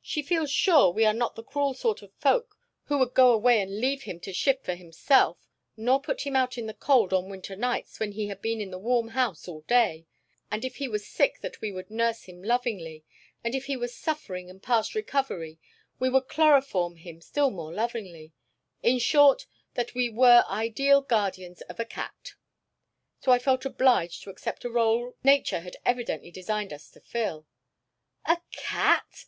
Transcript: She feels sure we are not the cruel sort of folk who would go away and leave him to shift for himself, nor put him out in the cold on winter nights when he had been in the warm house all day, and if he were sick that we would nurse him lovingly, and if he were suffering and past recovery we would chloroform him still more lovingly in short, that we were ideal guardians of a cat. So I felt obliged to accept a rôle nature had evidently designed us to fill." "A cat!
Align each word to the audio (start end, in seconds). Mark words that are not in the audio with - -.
She 0.00 0.22
feels 0.22 0.52
sure 0.52 0.92
we 0.92 1.04
are 1.04 1.12
not 1.12 1.34
the 1.34 1.42
cruel 1.42 1.74
sort 1.74 2.00
of 2.00 2.12
folk 2.14 2.56
who 2.84 2.96
would 2.98 3.12
go 3.12 3.32
away 3.32 3.60
and 3.60 3.80
leave 3.80 4.02
him 4.02 4.20
to 4.20 4.32
shift 4.32 4.64
for 4.64 4.76
himself, 4.76 5.48
nor 5.76 6.00
put 6.00 6.20
him 6.20 6.36
out 6.36 6.56
in 6.56 6.66
the 6.66 6.74
cold 6.74 7.12
on 7.12 7.28
winter 7.28 7.56
nights 7.56 7.98
when 7.98 8.12
he 8.12 8.28
had 8.28 8.40
been 8.40 8.60
in 8.60 8.70
the 8.70 8.78
warm 8.78 9.08
house 9.08 9.48
all 9.48 9.62
day, 9.62 10.06
and 10.48 10.64
if 10.64 10.76
he 10.76 10.86
were 10.86 11.00
sick 11.00 11.40
that 11.40 11.60
we 11.60 11.72
would 11.72 11.90
nurse 11.90 12.22
him 12.28 12.40
lovingly, 12.40 13.04
and 13.42 13.52
if 13.56 13.64
he 13.64 13.76
were 13.76 13.88
suffering 13.88 14.48
and 14.48 14.62
past 14.62 14.94
recovery 14.94 15.58
we 15.98 16.08
would 16.08 16.28
chloroform 16.28 16.94
him 16.94 17.20
still 17.20 17.50
more 17.50 17.74
lovingly 17.74 18.32
in 18.80 19.00
short, 19.00 19.44
that 19.74 19.92
we 19.92 20.08
were 20.08 20.44
ideal 20.48 21.02
guardians 21.02 21.62
of 21.62 21.80
a 21.80 21.84
cat. 21.84 22.34
So 23.20 23.32
I 23.32 23.40
felt 23.40 23.64
obliged 23.64 24.22
to 24.22 24.30
accept 24.30 24.64
a 24.64 24.70
rôle 24.70 25.14
nature 25.24 25.62
had 25.62 25.76
evidently 25.84 26.30
designed 26.30 26.72
us 26.72 26.92
to 26.92 27.00
fill." 27.00 27.48
"A 28.24 28.40
cat! 28.52 29.02